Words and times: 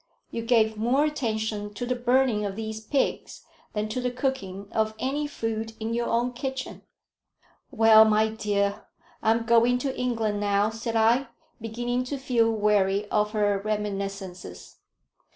You 0.31 0.41
gave 0.41 0.77
more 0.77 1.05
attention 1.05 1.75
to 1.75 1.85
the 1.85 1.93
burning 1.93 2.43
of 2.43 2.55
these 2.55 2.79
pigs 2.83 3.43
than 3.73 3.87
to 3.89 4.01
the 4.01 4.09
cooking 4.09 4.67
of 4.71 4.95
any 4.97 5.27
food 5.27 5.73
in 5.79 5.93
your 5.93 6.07
own 6.07 6.33
kitchen." 6.33 6.81
"Well, 7.69 8.03
my 8.05 8.29
dear, 8.29 8.87
I'm 9.21 9.45
going 9.45 9.77
to 9.77 9.95
England 9.95 10.39
now," 10.39 10.71
said 10.71 10.95
I, 10.95 11.27
beginning 11.61 12.05
to 12.05 12.17
feel 12.17 12.49
weary 12.51 13.07
of 13.11 13.33
her 13.33 13.61
reminiscences. 13.63 14.77